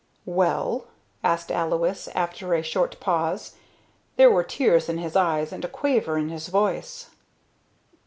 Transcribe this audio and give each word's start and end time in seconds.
'""Well?" 0.41 0.85
asked 1.23 1.51
Alois 1.51 2.07
after 2.15 2.55
a 2.55 2.63
short 2.63 2.99
pause. 2.99 3.53
There 4.17 4.31
were 4.31 4.43
tears 4.43 4.89
in 4.89 4.97
his 4.97 5.15
eyes 5.15 5.51
and 5.53 5.63
a 5.63 5.67
quaver 5.69 6.17
in 6.17 6.29
his 6.29 6.47
voice. 6.47 7.11